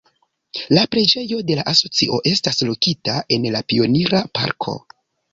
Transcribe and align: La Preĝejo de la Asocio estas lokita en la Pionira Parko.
La 0.75 0.83
Preĝejo 0.93 1.35
de 1.49 1.57
la 1.59 1.65
Asocio 1.71 2.17
estas 2.29 2.57
lokita 2.69 3.19
en 3.37 3.45
la 3.57 3.61
Pionira 3.73 4.23
Parko. 4.39 4.75